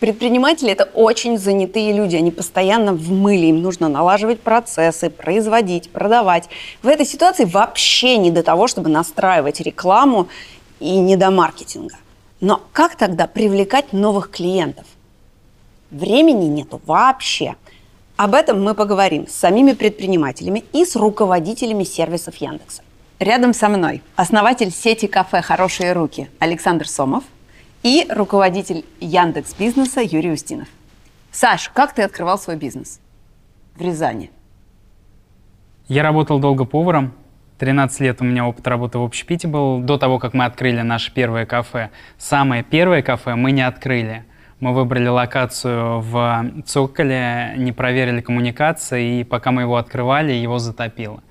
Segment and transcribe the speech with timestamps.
[0.00, 6.48] Предприниматели– это очень занятые люди, они постоянно в мыле, им нужно налаживать процессы, производить, продавать.
[6.82, 10.28] В этой ситуации вообще не до того, чтобы настраивать рекламу
[10.80, 11.96] и не до маркетинга.
[12.40, 14.86] Но как тогда привлекать новых клиентов?
[15.90, 17.56] Времени нету вообще.
[18.16, 22.82] Об этом мы поговорим с самими предпринимателями и с руководителями сервисов Яндекса.
[23.18, 27.24] Рядом со мной основатель сети кафе «Хорошие руки» Александр Сомов–
[27.82, 30.68] и руководитель Яндекс Бизнеса Юрий Устинов.
[31.32, 33.00] Саш, как ты открывал свой бизнес
[33.76, 34.30] в Рязани?
[35.88, 37.12] Я работал долго поваром.
[37.58, 39.80] 13 лет у меня опыт работы в общепите был.
[39.80, 41.90] До того, как мы открыли наше первое кафе.
[42.16, 44.24] Самое первое кафе мы не открыли.
[44.60, 51.22] Мы выбрали локацию в Цоколе, не проверили коммуникации, и пока мы его открывали, его затопило.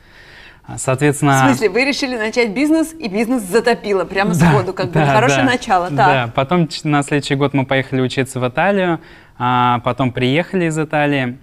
[0.78, 1.44] Соответственно...
[1.44, 5.12] В смысле, вы решили начать бизнес, и бизнес затопило прямо да, сходу, как да, бы
[5.12, 5.88] хорошее да, начало.
[5.88, 5.98] Так.
[5.98, 9.00] Да, потом на следующий год мы поехали учиться в Италию,
[9.38, 11.38] а потом приехали из Италии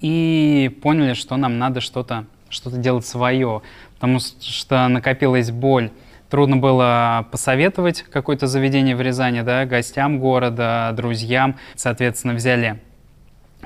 [0.00, 3.62] и поняли, что нам надо что-то что делать свое,
[3.94, 5.90] потому что накопилась боль.
[6.30, 11.56] Трудно было посоветовать какое-то заведение в Рязани, да, гостям города, друзьям.
[11.74, 12.80] Соответственно, взяли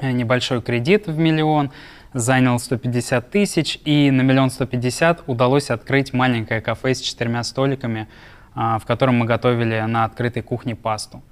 [0.02, 1.70] небольшой кредит в миллион,
[2.18, 8.08] занял 150 тысяч, и на миллион сто пятьдесят удалось открыть маленькое кафе с четырьмя столиками,
[8.54, 11.22] а, в котором мы готовили на открытой кухне пасту.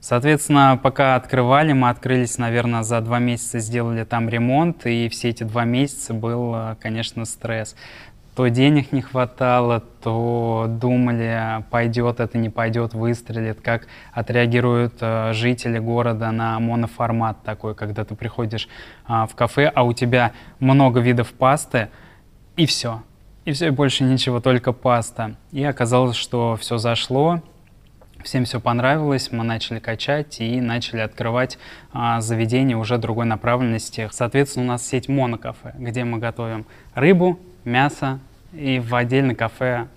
[0.00, 5.42] Соответственно, пока открывали, мы открылись, наверное, за два месяца сделали там ремонт, и все эти
[5.42, 7.74] два месяца был, а, конечно, стресс
[8.36, 15.78] то денег не хватало, то думали, пойдет это, не пойдет, выстрелит, как отреагируют э, жители
[15.78, 18.68] города на моноформат такой, когда ты приходишь
[19.08, 21.88] э, в кафе, а у тебя много видов пасты,
[22.56, 23.02] и все.
[23.46, 25.36] И все, и больше ничего, только паста.
[25.50, 27.40] И оказалось, что все зашло,
[28.22, 31.58] всем все понравилось, мы начали качать и начали открывать
[31.90, 34.10] а, заведения уже другой направленности.
[34.12, 38.20] Соответственно, у нас сеть монокафе, где мы готовим рыбу, мясо
[38.52, 39.88] и в отдельное кафе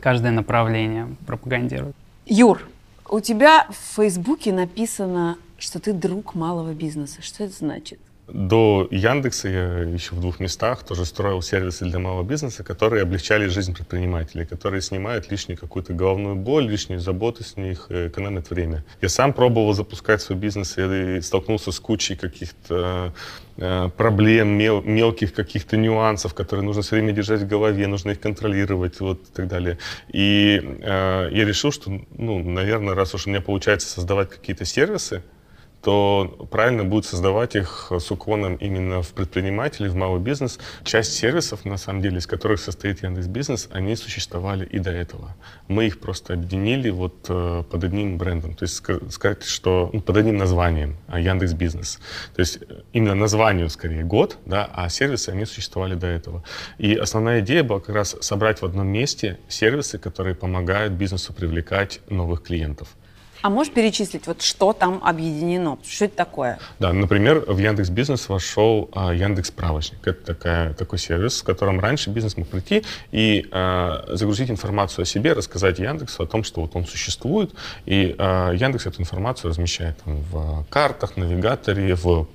[0.00, 1.96] каждое направление пропагандируют.
[2.26, 2.62] Юр,
[3.08, 7.22] у тебя в Фейсбуке написано, что ты друг малого бизнеса.
[7.22, 7.98] Что это значит?
[8.26, 13.48] До Яндекса я еще в двух местах тоже строил сервисы для малого бизнеса, которые облегчали
[13.48, 18.82] жизнь предпринимателей, которые снимают лишнюю какую-то головную боль, лишние заботы с них, э, экономят время.
[19.02, 23.12] Я сам пробовал запускать свой бизнес и столкнулся с кучей каких-то
[23.58, 28.20] э, проблем, мел, мелких каких-то нюансов, которые нужно все время держать в голове, нужно их
[28.20, 29.76] контролировать вот, и так далее.
[30.08, 35.22] И э, я решил, что, ну, наверное, раз уж у меня получается создавать какие-то сервисы,
[35.84, 40.58] то правильно будет создавать их с уклоном именно в предпринимателей, в малый бизнес.
[40.82, 45.36] Часть сервисов, на самом деле, из которых состоит Яндекс Бизнес, они существовали и до этого.
[45.68, 48.54] Мы их просто объединили вот э, под одним брендом.
[48.54, 52.00] То есть сказать, что ну, под одним названием а, Яндекс Бизнес.
[52.34, 56.42] То есть э, именно названию скорее год, да, а сервисы, они существовали до этого.
[56.78, 62.00] И основная идея была как раз собрать в одном месте сервисы, которые помогают бизнесу привлекать
[62.08, 62.88] новых клиентов.
[63.44, 65.76] А можешь перечислить, вот что там объединено?
[65.86, 66.58] Что это такое?
[66.78, 69.98] Да, например, в Яндекс Бизнес вошел а, Яндекс Справочник.
[70.06, 75.04] Это такая, такой сервис, в котором раньше бизнес мог прийти и а, загрузить информацию о
[75.04, 77.52] себе, рассказать Яндексу о том, что вот он существует,
[77.84, 82.26] и а, Яндекс эту информацию размещает там, в картах, навигаторе, в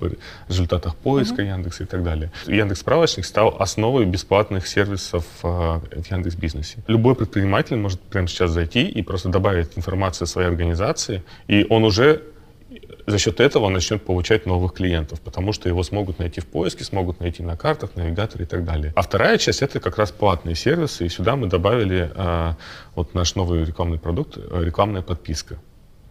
[0.46, 1.48] результатах поиска mm-hmm.
[1.48, 2.30] Яндекса и так далее.
[2.46, 6.76] Яндекс Справочник стал основой бесплатных сервисов а, в Яндекс Бизнесе.
[6.86, 11.66] Любой предприниматель может прямо сейчас зайти и просто добавить информацию о своей организации информации, и
[11.68, 12.22] он уже
[13.06, 17.20] за счет этого начнет получать новых клиентов, потому что его смогут найти в поиске, смогут
[17.20, 18.92] найти на картах, навигаторе и так далее.
[18.94, 22.56] А вторая часть это как раз платные сервисы, и сюда мы добавили а,
[22.94, 25.56] вот наш новый рекламный продукт, рекламная подписка.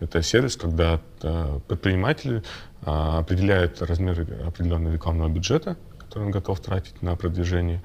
[0.02, 2.44] Это сервис, когда а, предприниматель
[2.82, 7.82] а, определяет размер определенного рекламного бюджета, который он готов тратить на продвижение,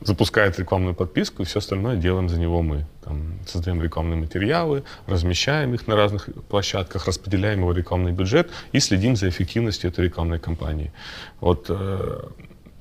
[0.00, 2.86] запускает рекламную подписку, и все остальное делаем за него мы.
[3.04, 9.16] Там, создаем рекламные материалы, размещаем их на разных площадках, распределяем его рекламный бюджет и следим
[9.16, 10.92] за эффективностью этой рекламной кампании.
[11.40, 12.20] Вот э,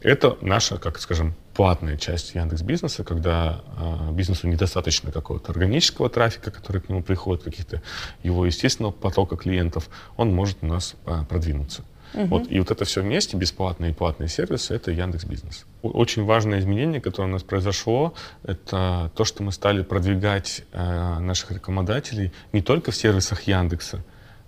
[0.01, 6.51] это наша, как скажем, платная часть Яндекс Бизнеса, когда э, бизнесу недостаточно какого-то органического трафика,
[6.51, 7.81] который к нему приходит, каких-то
[8.23, 11.83] его естественного потока клиентов, он может у нас э, продвинуться.
[12.13, 12.25] Угу.
[12.25, 15.65] Вот, и вот это все вместе, бесплатные и платные сервисы, это Яндекс Бизнес.
[15.81, 18.13] Очень важное изменение, которое у нас произошло,
[18.43, 24.03] это то, что мы стали продвигать э, наших рекламодателей не только в сервисах Яндекса,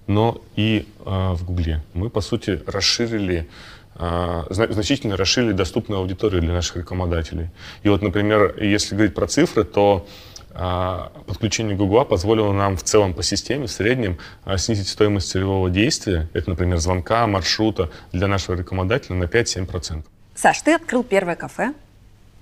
[0.07, 1.83] но и э, в Гугле.
[1.93, 3.47] Мы, по сути, расширили
[3.95, 7.49] э, значительно расширили доступную аудиторию для наших рекламодателей.
[7.83, 10.07] И вот, например, если говорить про цифры, то
[10.53, 16.29] подключение Гугла позволило нам в целом по системе, в среднем, а, снизить стоимость целевого действия,
[16.33, 20.05] это, например, звонка, маршрута для нашего рекламодателя на 5-7%.
[20.35, 21.73] Саш, ты открыл первое кафе,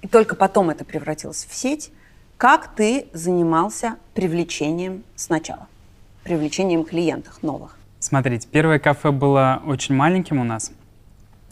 [0.02, 1.92] и только потом это превратилось в сеть.
[2.38, 5.68] Как ты занимался привлечением сначала?
[6.24, 7.78] Привлечением клиентов новых?
[8.00, 10.72] Смотрите, первое кафе было очень маленьким у нас,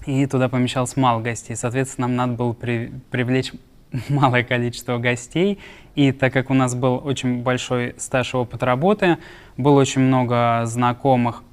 [0.05, 1.55] и туда помещалось мало гостей.
[1.57, 3.51] Соответственно, нам надо было при, привлечь
[4.09, 5.59] малое количество гостей.
[5.95, 9.17] И так как у нас был очень большой стаж и опыт работы,
[9.57, 11.43] было очень много знакомых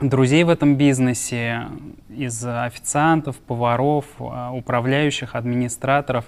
[0.00, 1.66] друзей в этом бизнесе,
[2.08, 6.26] из официантов, поваров, а, управляющих, администраторов.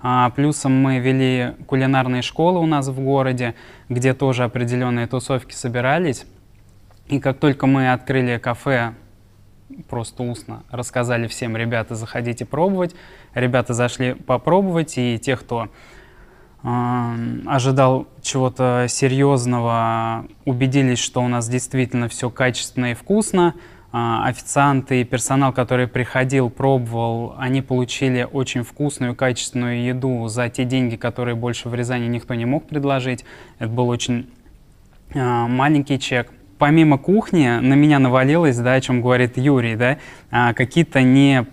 [0.00, 3.54] А, плюсом мы вели кулинарные школы у нас в городе,
[3.88, 6.26] где тоже определенные тусовки собирались.
[7.08, 8.94] И как только мы открыли кафе,
[9.88, 12.94] просто устно рассказали всем, ребята, заходите пробовать.
[13.34, 15.68] Ребята зашли попробовать, и те, кто
[16.62, 23.54] ожидал чего-то серьезного, убедились, что у нас действительно все качественно и вкусно.
[23.94, 30.64] А, официанты и персонал, который приходил, пробовал, они получили очень вкусную, качественную еду за те
[30.64, 33.26] деньги, которые больше в Рязани никто не мог предложить.
[33.58, 34.30] Это был очень
[35.14, 36.32] а, маленький чек.
[36.62, 39.98] Помимо кухни на меня навалилось, да, о чем говорит Юрий, да,
[40.30, 41.44] а, какие-то не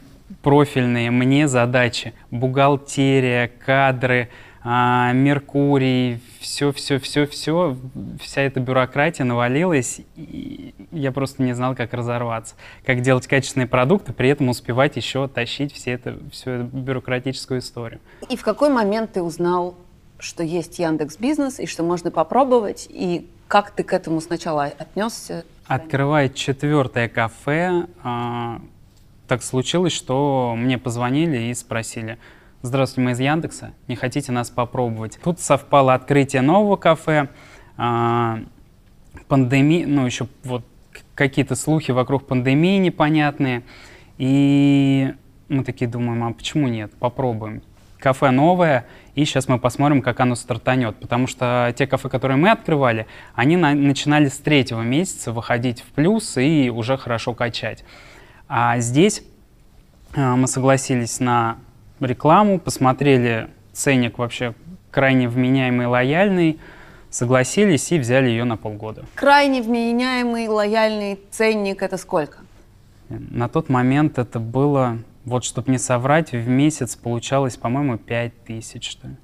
[0.43, 4.29] профильные мне задачи, бухгалтерия, кадры,
[4.63, 7.75] а, Меркурий, все, все, все, все,
[8.21, 12.53] вся эта бюрократия навалилась, и я просто не знал, как разорваться,
[12.85, 17.99] как делать качественные продукты, при этом успевать еще тащить все это, всю эту бюрократическую историю.
[18.29, 19.73] И в какой момент ты узнал,
[20.19, 25.43] что есть Яндекс Бизнес и что можно попробовать, и как ты к этому сначала отнесся?
[25.67, 28.61] Открывая четвертое кафе, а,
[29.27, 32.17] так случилось, что мне позвонили и спросили–
[32.61, 33.71] Здравствуйте, мы из Яндекса.
[33.87, 35.17] Не хотите нас попробовать?
[35.23, 37.29] Тут совпало открытие нового кафе,
[37.77, 38.37] э,
[39.29, 40.65] пандемия, ну еще вот
[41.15, 43.63] какие-то слухи вокруг пандемии непонятные.
[44.17, 45.13] И
[45.47, 46.91] мы такие думаем, а почему нет?
[46.99, 47.61] Попробуем.
[47.99, 48.85] Кафе новое,
[49.15, 50.95] и сейчас мы посмотрим, как оно стартанет.
[50.97, 55.87] Потому что те кафе, которые мы открывали, они на, начинали с третьего месяца выходить в
[55.87, 57.83] плюс и уже хорошо качать.
[58.47, 59.21] А здесь
[60.15, 61.57] э, мы согласились на
[61.99, 64.53] рекламу, посмотрели ценник вообще
[64.91, 66.59] крайне вменяемый, лояльный,
[67.09, 69.05] согласились и взяли ее на полгода.
[69.15, 72.39] Крайне вменяемый, лояльный ценник– это сколько?
[73.09, 78.89] На тот момент это было, вот чтобы не соврать, в месяц получалось, по-моему, 5 тысяч,
[78.89, 79.15] что ли.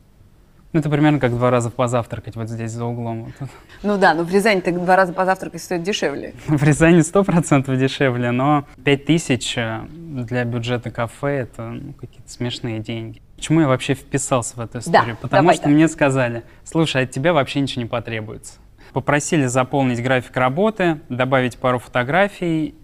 [0.76, 3.32] Ну, это примерно как два раза позавтракать вот здесь за углом.
[3.40, 3.50] Вот.
[3.82, 6.34] Ну да, но в Рязани так два раза позавтракать стоит дешевле.
[6.48, 12.30] В Рязани сто процентов дешевле, но пять тысяч э, для бюджета кафе— это ну, какие-то
[12.30, 13.22] смешные деньги.
[13.38, 15.16] Почему я вообще вписался в эту историю?
[15.16, 15.70] Да, Потому давай, что да.
[15.70, 18.56] мне сказали, слушай, от тебя вообще ничего не потребуется.
[18.92, 22.76] Попросили заполнить график работы, добавить пару фотографий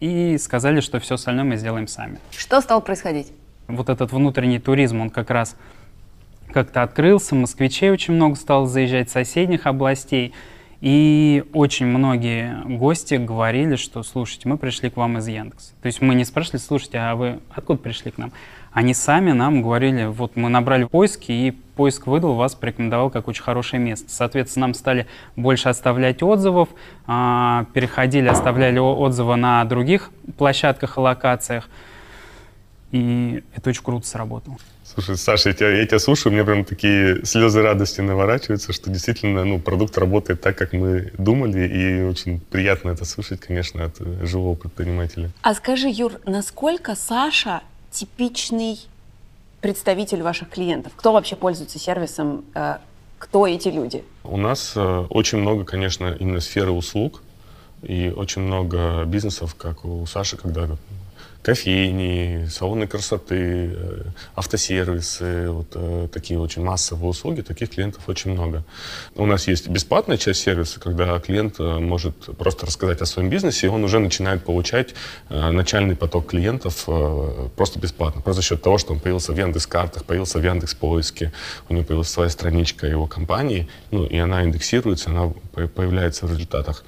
[0.00, 2.18] и сказали, что все остальное мы сделаем сами.
[2.30, 3.32] Что стало происходить?
[3.66, 5.56] Вот этот внутренний туризм, он как раз
[6.52, 10.32] как-то открылся, москвичей очень много стало заезжать, соседних областей.
[10.80, 15.72] И очень многие гости говорили, что, слушайте, мы пришли к вам из Яндекса.
[15.82, 18.32] То есть мы не спрашивали, слушайте, а вы откуда пришли к нам?
[18.72, 23.42] Они сами нам говорили, вот мы набрали поиски, и поиск выдал, вас порекомендовал как очень
[23.42, 24.06] хорошее место.
[24.08, 26.68] Соответственно, нам стали больше оставлять отзывов,
[27.06, 31.68] а, переходили, оставляли отзывы на других площадках и локациях.
[32.90, 34.56] И это очень круто сработало.
[34.82, 38.90] Слушай, Саша, я тебя, я тебя слушаю, у меня прям такие слезы радости наворачиваются, что
[38.90, 43.98] действительно ну, продукт работает так, как мы думали, и очень приятно это слышать, конечно, от
[44.26, 45.30] живого предпринимателя.
[45.42, 48.78] А скажи, Юр, насколько Саша типичный
[49.60, 50.92] представитель ваших клиентов?
[50.96, 52.44] Кто вообще пользуется сервисом?
[52.54, 52.78] Э,
[53.18, 54.04] кто эти люди?
[54.24, 57.22] У нас э, очень много, конечно, именно сферы услуг,
[57.82, 60.68] и очень много бизнесов, как у Саши, когда
[61.48, 64.02] кофейни, салоны красоты, э,
[64.36, 68.64] автосервисы, вот э, такие очень массовые услуги, таких клиентов очень много.
[69.14, 73.66] У нас есть бесплатная часть сервиса, когда клиент э, может просто рассказать о своем бизнесе,
[73.66, 74.94] и он уже начинает получать
[75.30, 76.84] начальный поток клиентов
[77.56, 81.32] просто бесплатно, просто за счет того, что он появился в Яндекс.Картах, появился в Яндекс.Поиске,
[81.68, 85.32] у него появилась своя страничка его компании, ну, и она индексируется, она
[85.74, 86.84] появляется в результатах.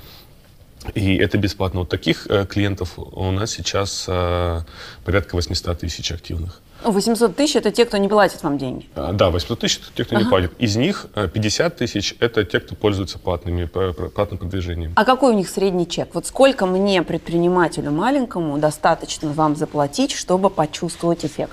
[0.94, 1.80] И это бесплатно.
[1.80, 4.60] Вот таких э, клиентов у нас сейчас э,
[5.04, 6.60] порядка 800 тысяч активных.
[6.84, 8.88] 800 тысяч– это те, кто не платит вам деньги?
[8.94, 10.24] А, да, 800 тысяч– это те, кто ага.
[10.24, 10.52] не платит.
[10.58, 14.92] Из них 50 э, тысяч– это те, кто пользуется платными, платным продвижением.
[14.96, 16.14] А какой у них средний чек?
[16.14, 21.52] Вот сколько мне, предпринимателю маленькому, достаточно вам заплатить, чтобы почувствовать эффект?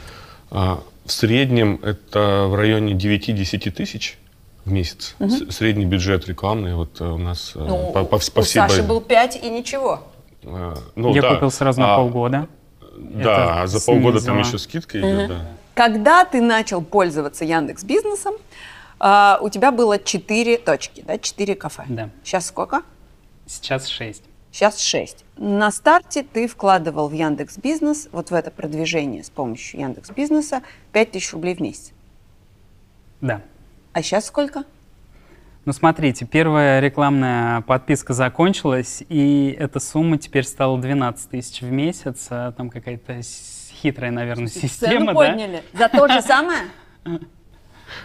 [0.50, 4.17] А, в среднем это в районе 9-10 тысяч
[4.68, 5.16] В месяц.
[5.20, 8.60] С- Средний бюджет рекламный вот э, у нас э, Ну, по, по по у всей
[8.60, 8.82] Саши базе.
[8.84, 10.02] был 5 и ничего.
[10.44, 11.34] Э, ну, Я да.
[11.36, 12.50] купил сразу на А, полгода.
[12.98, 14.48] Да, Это а за полгода там снизило.
[14.50, 15.46] еще скидка идет, да.
[15.74, 18.34] Когда ты начал пользоваться Яндекс Бизнесом,
[19.00, 21.84] а, у тебя было 4 точки, да, 4 кафе.
[21.88, 22.10] Да.
[22.26, 22.82] Сейчас сколько?
[23.46, 24.22] Сейчас 6.
[24.52, 25.24] Сейчас 6.
[25.38, 30.62] На старте ты вкладывал в Яндекс Бизнес, вот в это продвижение с помощью Яндекс Бизнеса,
[30.92, 31.92] 5000 рублей в месяц.
[33.22, 33.42] Да.
[33.98, 34.63] А сейчас сколько?
[35.66, 42.27] Ну, смотрите, первая рекламная подписка закончилась, и эта сумма теперь стала 12 тысяч в месяц.
[42.30, 43.22] А Там какая-то
[43.82, 45.13] хитрая, наверное, система, Цену да?
[45.13, 45.63] подняли.
[45.74, 46.60] За то же самое?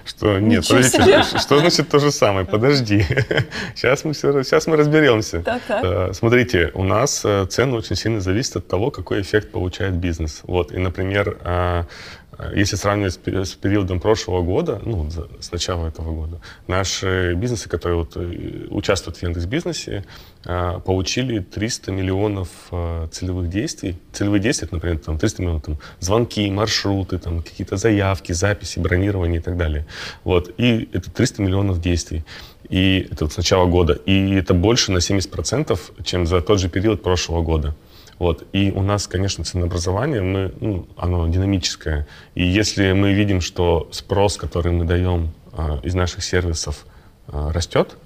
[0.06, 0.82] Что, нет, себе.
[1.24, 2.46] что, что значит то же самое?
[2.46, 3.04] Подожди.
[3.74, 5.42] Сейчас мы, все, сейчас мы разберемся.
[5.42, 5.84] Так, так.
[5.84, 10.42] Э, Смотрите, у нас э, цены очень сильно зависят от того, какой эффект получает бизнес.
[10.44, 11.84] Вот, и, например, э,
[12.54, 15.08] если сравнивать с пе- с периодом прошлого года, ну,
[15.40, 20.04] с начала этого года, наши бизнесы, которые вот, э, участвуют в Яндекс.Бизнесе,
[20.44, 23.96] э, получили 300 миллионов э, целевых действий.
[24.12, 29.40] Целевые действия, это, например, там 300 миллионов там, звонки, маршруты, там, какие-то заявки, записи, бронирование
[29.40, 29.86] и так далее.
[30.24, 30.52] Вот.
[30.58, 32.24] И это 300 миллионов действий.
[32.68, 33.92] И это вот с начала года.
[33.92, 37.74] И это больше на 70%, чем за тот же период прошлого года.
[38.18, 38.46] Вот.
[38.52, 42.06] И у нас, конечно, ценообразование, мы, ну, оно динамическое.
[42.34, 46.86] И если мы видим, что спрос, который мы даем а, из наших сервисов,
[47.28, 47.96] а, растет,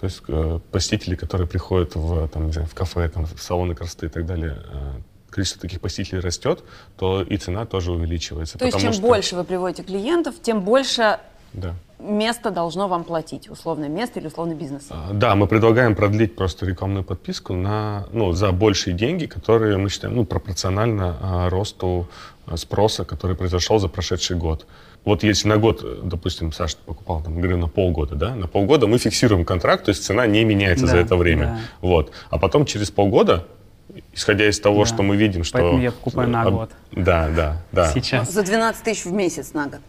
[0.00, 3.74] то есть э, посетители, которые приходят в, там, не знаю, в кафе, там, в салоны
[3.74, 4.92] красоты и так далее, э,
[5.28, 6.64] количество таких посетителей растет,
[6.96, 8.56] то и цена тоже увеличивается.
[8.56, 11.20] То есть чем что- больше вы приводите клиентов, тем больше
[11.52, 11.74] Да.
[11.98, 13.50] место должно вам платить.
[13.50, 14.86] Условное место или условный бизнес.
[14.90, 19.88] А, Да, мы предлагаем продлить просто рекламную подписку на, ну, за большие деньги, которые мы
[19.90, 22.08] считаем ну, пропорционально а, росту
[22.46, 24.66] а, спроса, который произошел за прошедший год.
[25.04, 28.86] Вот если на год, э, допустим, Саша покупал, там, говорю, на полгода, да, на полгода
[28.86, 31.44] мы фиксируем контракт, то есть цена не меняется Да, за это время.
[31.46, 31.58] да.
[31.80, 32.12] Вот.
[32.28, 33.46] А потом через полгода,
[34.12, 34.86] исходя из того, Да.
[34.86, 35.58] что мы видим, что...
[35.58, 36.70] Поэтому я покупаю на Об- год.
[36.92, 37.90] Да, да, да.
[37.92, 38.30] Сейчас.
[38.30, 39.80] За 12 тысяч в месяц на год.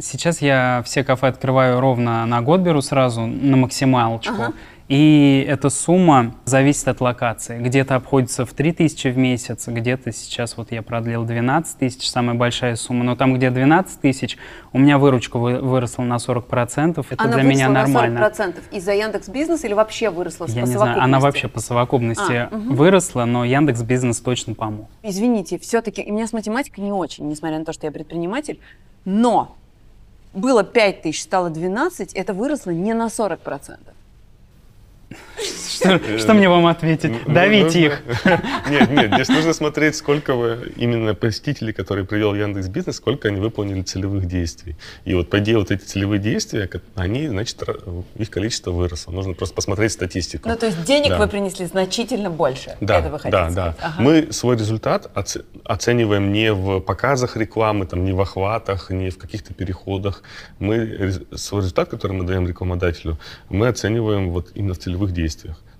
[0.00, 4.32] Сейчас я все кафе открываю ровно на год, беру сразу на максималочку.
[4.34, 4.52] Ага.
[4.88, 7.58] И эта сумма зависит от локации.
[7.60, 12.34] Где-то обходится в 3 тысячи в месяц, где-то сейчас вот я продлил 12 тысяч, самая
[12.36, 13.04] большая сумма.
[13.04, 14.38] Но там, где 12 тысяч,
[14.72, 17.04] у меня выручка вы- выросла на 40%.
[17.10, 18.18] Это Она для меня на нормально.
[18.18, 21.22] 40% из-за Яндекс Бизнес или вообще выросла Я по не знаю, она совокупности?
[21.22, 22.74] вообще по совокупности А, мгм.
[22.74, 24.88] выросла, но Яндекс Бизнес точно помог.
[25.02, 28.58] Извините, все-таки у меня с математикой не очень, несмотря на то, что я предприниматель,
[29.04, 29.54] но
[30.38, 33.78] было 5 тысяч, стало 12, это выросло не на 40%.
[35.38, 37.12] Что, что мне вам ответить?
[37.26, 38.02] Давите нужно- их.
[38.70, 43.40] Нет, нет, здесь нужно смотреть, сколько вы, именно посетителей, которые привел Яндекс Бизнес, сколько они
[43.40, 44.76] выполнили целевых действий.
[45.04, 47.62] И вот, по идее, вот эти целевые действия, они, значит,
[48.16, 49.12] их количество выросло.
[49.12, 50.48] Нужно просто посмотреть статистику.
[50.48, 51.18] Ну, то есть денег Да.
[51.18, 52.76] вы принесли значительно больше.
[52.80, 53.74] Да, это вы хотите да, да.
[53.80, 54.02] Ага.
[54.02, 59.18] Мы свой результат оце- оцениваем не в показах рекламы, там, не в охватах, не в
[59.18, 60.22] каких-то переходах.
[60.58, 63.18] Мы свой результат, который мы даем рекламодателю,
[63.48, 65.27] мы оцениваем вот именно в целевых действиях.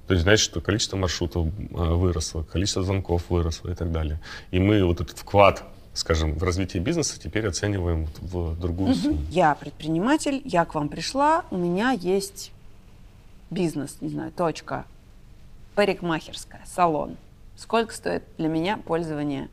[0.06, 4.20] То есть значит, что количество маршрутов а, выросло, количество звонков выросло и так далее.
[4.50, 9.20] И мы вот этот вклад, скажем, в развитие бизнеса теперь оцениваем в другую сумму.
[9.30, 12.52] Я предприниматель, я к вам пришла, у меня есть
[13.50, 14.86] бизнес, не знаю, точка,
[15.74, 17.16] парикмахерская, салон.
[17.56, 19.48] Сколько стоит для меня пользование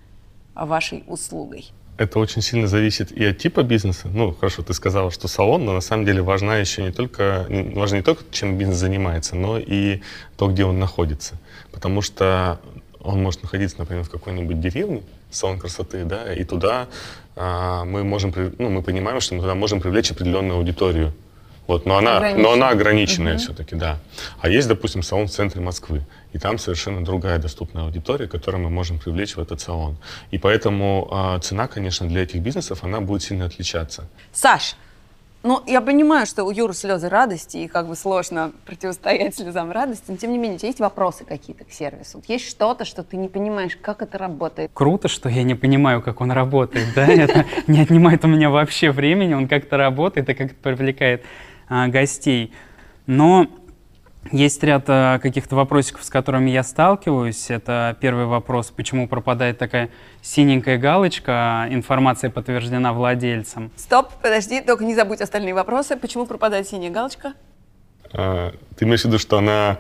[0.54, 1.72] вашей услугой?
[1.98, 4.10] Это очень сильно зависит и от типа бизнеса.
[4.14, 7.98] Ну, хорошо, ты сказала, что салон, но на самом деле важна еще не только, важно
[7.98, 10.02] не только, чем бизнес занимается, но и
[10.38, 11.36] то, где он находится.
[11.72, 12.60] Потому что
[13.00, 16.88] он может находиться, например, в какой-нибудь деревне, салон красоты, да, и туда
[17.36, 21.14] а, мы можем, ну, мы понимаем, что мы туда можем привлечь определенную аудиторию.
[21.68, 23.98] Вот, но она, но она ограниченная все-таки, да.
[24.40, 26.02] А есть, допустим, салон в центре Москвы,
[26.36, 29.96] и там совершенно другая доступная аудитория, которую мы можем привлечь в этот салон.
[30.32, 34.10] И поэтому а, цена, конечно, для этих бизнесов, она будет сильно отличаться.
[34.34, 34.76] Саш,
[35.44, 40.04] ну, я понимаю, что у Юры слезы радости, и как бы сложно противостоять слезам радости,
[40.10, 42.22] но тем не менее, у тебя есть вопросы какие-то к сервису?
[42.28, 44.72] Есть что-то, что ты не понимаешь, как это работает?
[44.74, 48.92] Круто, что я не понимаю, как он работает, да, это не отнимает у меня вообще
[48.92, 51.24] времени, он как-то работает и как-то привлекает
[51.70, 52.52] а, гостей.
[53.08, 53.48] Но
[54.32, 57.50] есть ряд а, каких-то вопросиков, с которыми я сталкиваюсь.
[57.50, 59.90] Это первый вопрос, почему пропадает такая
[60.22, 63.72] синенькая галочка, а информация подтверждена владельцем.
[63.76, 65.96] Стоп, подожди, только не забудь остальные вопросы.
[65.96, 67.34] Почему пропадает синяя галочка?
[68.14, 69.80] А, Ты имеешь в виду, что она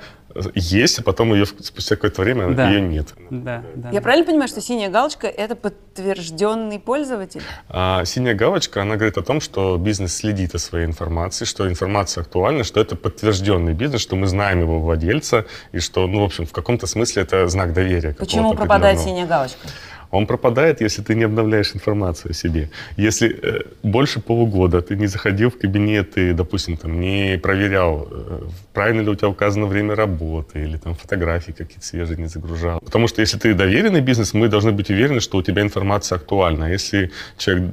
[0.53, 2.69] есть, а потом ее спустя какое-то время Да.
[2.69, 3.13] ее нет.
[3.29, 3.89] Да, да.
[3.91, 7.41] Я правильно понимаю, что синяя галочка– это подтвержденный пользователь?
[7.69, 12.21] А синяя галочка, она говорит о том, что бизнес следит о своей информации, что информация
[12.21, 16.45] актуальна, что это подтвержденный бизнес, что мы знаем его владельца, и что, ну, в общем,
[16.45, 18.13] в каком-то смысле это знак доверия.
[18.13, 19.67] Почему пропадает синяя галочка?
[20.12, 22.69] Он пропадает, если ты не обновляешь информацию о себе.
[22.97, 28.41] Если э, больше полугода ты не заходил в кабинет и, допустим, там, не проверял, э,
[28.74, 32.79] правильно ли у тебя указано время работы, или там фотографии какие-то свежие не загружал.
[32.79, 36.65] Потому что если ты доверенный бизнес, мы должны быть уверены, что у тебя информация актуальна.
[36.65, 37.69] А Если человек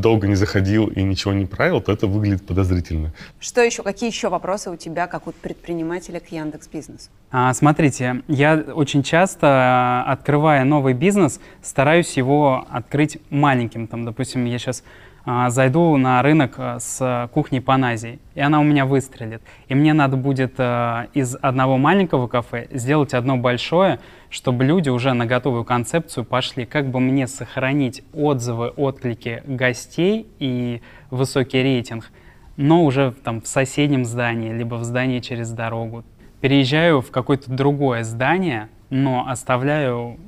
[0.00, 3.12] долго не заходил и ничего не правил, то это выглядит подозрительно.
[3.40, 3.82] Что еще?
[3.82, 7.10] Какие еще вопросы у тебя, как у предпринимателя к Яндекс Бизнесу?
[7.30, 13.86] А, смотрите, я очень часто, а, открывая новый бизнес, стараюсь его открыть маленьким.
[13.86, 14.82] Там, допустим, я сейчас
[15.26, 19.42] зайду на рынок а, с кухней Паназии, и она у меня выстрелит.
[19.68, 25.14] И мне надо будет а, из одного маленького кафе сделать одно большое, чтобы люди уже
[25.14, 26.66] на готовую концепцию пошли.
[26.66, 32.10] Как бы мне сохранить отзывы, отклики гостей и высокий рейтинг,
[32.56, 36.04] но уже там в соседнем здании, либо в здании через дорогу.
[36.40, 40.18] Переезжаю в какое-то другое здание, но оставляю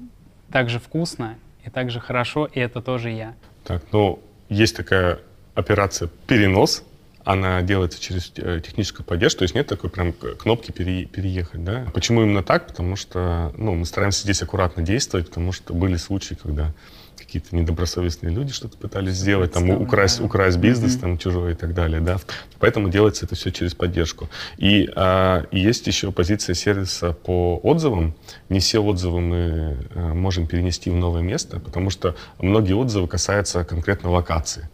[0.51, 1.35] так же вкусно
[1.65, 3.35] и так же хорошо, и это тоже я.
[3.65, 5.19] Так, ну, есть такая
[5.55, 6.83] операция «перенос»,
[7.27, 11.65] она делается через э, техническую поддержку, то есть нет такой прям кнопки пере- «переехать».
[11.65, 11.85] Да?
[11.93, 12.69] Почему именно так?
[12.69, 16.73] Потому что ну, мы стараемся здесь аккуратно действовать, потому что были случаи, когда
[17.19, 21.01] какие-то недобросовестные люди что-то пытались сделать, там, украсть, украсть бизнес Мгм.
[21.01, 22.01] там, чужой и так далее.
[22.01, 22.19] Да?
[22.61, 24.29] Поэтому делается это все через поддержку.
[24.59, 28.15] И а, есть еще позиция сервиса по отзывам.
[28.51, 33.65] Не все отзывы мы а, можем перенести в новое место, потому что многие отзывы касаются
[33.65, 34.69] конкретно локации.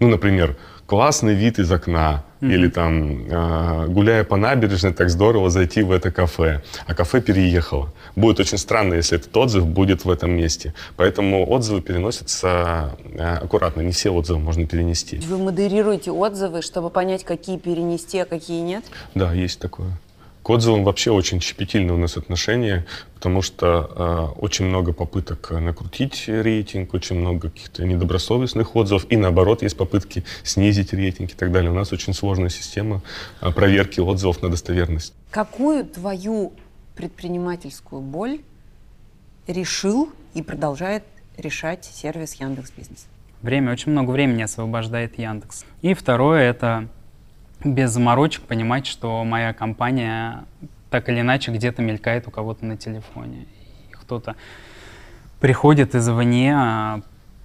[0.00, 0.56] Ну, например,
[0.86, 6.10] классный вид из окна, или там, а, гуляя по набережной, так здорово зайти в это
[6.10, 7.92] кафе, а кафе переехало.
[8.14, 10.74] Будет очень странно, если этот отзыв будет в этом месте.
[10.96, 15.18] Поэтому отзывы переносятся а, аккуратно, не все отзывы можно перенести.
[15.18, 18.84] Вы модерируете отзывы, чтобы понять, какие перенести, а какие нет?
[19.14, 19.90] Да, есть такое.
[20.46, 23.90] К отзывам вообще очень щепетильное у нас отношение, потому что
[24.36, 30.22] э, очень много попыток накрутить рейтинг, очень много каких-то недобросовестных отзывов, и наоборот есть попытки
[30.44, 31.72] снизить рейтинг и так далее.
[31.72, 33.02] У нас очень сложная система
[33.40, 35.14] э, проверки отзывов на достоверность.
[35.32, 36.52] Какую твою
[36.94, 38.38] предпринимательскую боль
[39.48, 41.02] решил и продолжает
[41.36, 43.08] решать сервис Яндекс Бизнес?
[43.42, 45.64] Время, очень много времени освобождает Яндекс.
[45.82, 46.88] И второе— это
[47.66, 50.44] без заморочек понимать, что моя компания
[50.90, 53.46] так или иначе где-то мелькает у кого-то на телефоне.
[53.90, 54.36] И кто-то
[55.40, 57.00] приходит извне, а,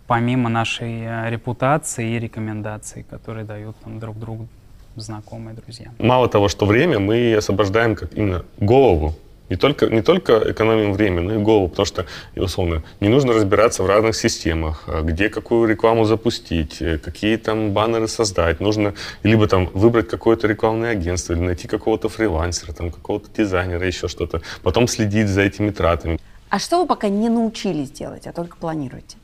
[0.08, 4.48] помимо нашей а, репутации и рекомендаций, которые дают там, друг другу
[4.96, 5.92] знакомые, друзья.
[6.00, 9.16] Мало того, что время, мы освобождаем как именно голову.
[9.52, 12.06] Не только, не только экономим время, но и голову, потому что,
[12.38, 17.72] условно, не нужно разбираться в разных системах, а где какую рекламу запустить, э, какие там
[17.74, 18.62] баннеры создать.
[18.62, 24.08] Нужно либо там выбрать какое-то рекламное агентство, или найти какого-то фрилансера, там, какого-то дизайнера, еще
[24.08, 24.42] что-то.
[24.64, 26.18] Потом следить за этими тратами.
[26.50, 29.18] А что вы пока не научились делать, а только планируете?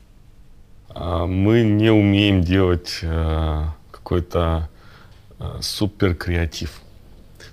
[0.90, 4.68] А, Мы не умеем делать э, какой-то
[5.40, 6.82] э, супер креатив.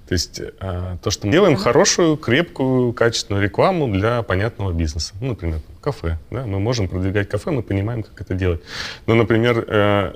[0.07, 5.13] То есть э, то, что мы делаем, хорошую, крепкую, качественную рекламу для понятного бизнеса.
[5.19, 6.17] Ну, например, кафе.
[6.31, 6.45] Да?
[6.45, 8.61] Мы можем продвигать кафе, мы понимаем, как это делать.
[9.07, 10.11] Но, например, э,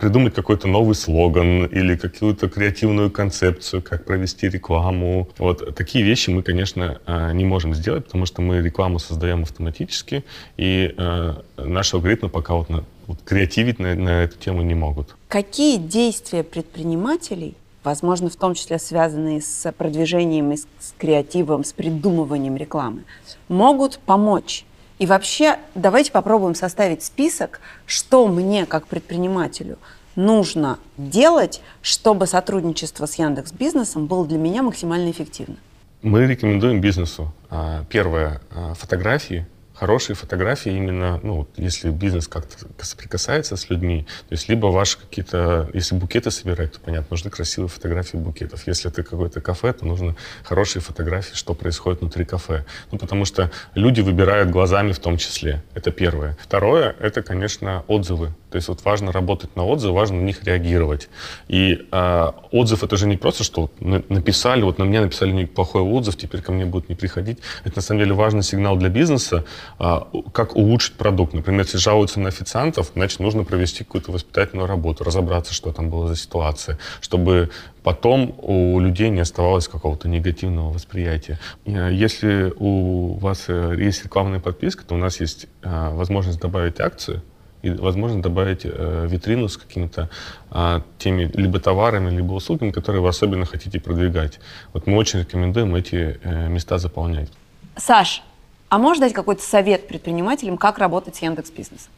[0.00, 5.28] придумать какой-то новый слоган или какую-то креативную концепцию, как провести рекламу.
[5.38, 10.24] Вот такие вещи мы, конечно, э, не можем сделать, потому что мы рекламу создаем автоматически,
[10.56, 15.16] и э, наши алгоритмы пока вот, на- вот креативить на, на эту тему не могут.
[15.28, 20.66] Какие действия предпринимателей, возможно, в том числе связанные с продвижением, с
[20.98, 23.04] креативом, с придумыванием рекламы,
[23.48, 24.64] могут помочь?
[24.98, 29.78] И вообще, давайте попробуем составить список, что мне, как предпринимателю,
[30.14, 35.56] нужно делать, чтобы сотрудничество с Яндекс Бизнесом было для меня максимально эффективно.
[36.02, 39.46] Мы рекомендуем бизнесу, а, первое, а, фотографии,
[39.80, 45.70] хорошие фотографии именно, ну, если бизнес как-то соприкасается с людьми, то есть либо ваши какие-то,
[45.72, 48.66] если букеты собирать, то, понятно, нужны красивые фотографии букетов.
[48.66, 52.66] Если это какое-то кафе, то нужно хорошие фотографии, что происходит внутри кафе.
[52.92, 55.62] Ну, потому что люди выбирают глазами в том числе.
[55.72, 56.36] Это первое.
[56.42, 58.34] Второе, это, конечно, отзывы.
[58.50, 61.08] То есть вот важно работать на отзывы, важно на них реагировать.
[61.48, 66.16] И а, отзыв это же не просто, что написали, вот на меня написали неплохой отзыв,
[66.16, 67.38] теперь ко мне будут не приходить.
[67.64, 69.44] Это на самом деле важный сигнал для бизнеса
[69.78, 71.34] как улучшить продукт.
[71.34, 76.08] Например, если жалуются на официантов, значит, нужно провести какую-то воспитательную работу, разобраться, что там было
[76.08, 77.50] за ситуация, чтобы
[77.82, 81.38] потом у людей не оставалось какого-то негативного восприятия.
[81.64, 86.80] Э, если у вас э, есть рекламная подписка, то у нас есть э, возможность добавить
[86.80, 87.22] акции,
[87.62, 90.08] и, возможно, добавить э, витрину с какими-то
[90.50, 94.40] э, теми либо товарами, либо услугами, которые вы особенно хотите продвигать.
[94.72, 97.28] Вот мы очень рекомендуем эти э, места заполнять.
[97.76, 98.22] Саш,
[98.70, 101.90] а можешь дать какой-то совет предпринимателям, как работать с Яндекс Бизнесом?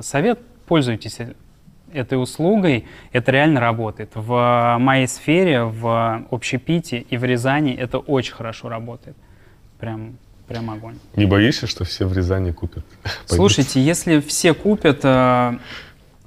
[0.00, 1.18] Совет– пользуйтесь
[1.92, 4.10] этой услугой, это реально работает.
[4.14, 9.16] В моей сфере, в общепите и в Рязани это очень хорошо работает.
[9.78, 10.16] Прям
[10.48, 10.98] прям огонь.
[11.16, 12.84] Не боишься, что все в Рязани купят?
[13.26, 15.58] Слушайте, если все купят, э,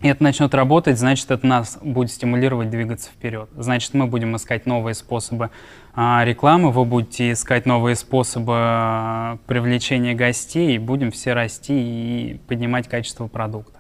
[0.01, 3.49] и это начнет работать, значит, это нас будет стимулировать двигаться вперед.
[3.57, 5.49] Значит, мы будем искать новые способы
[5.95, 12.33] э, рекламы, вы будете искать новые способы э, привлечения гостей, и будем все расти и
[12.47, 13.79] поднимать качество продукта.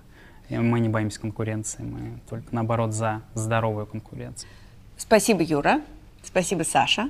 [0.49, 4.49] И мы не боимся конкуренции, мы только, наоборот, за здоровую конкуренцию.
[4.97, 5.81] Спасибо, Юра.
[6.23, 7.09] Спасибо, Саша.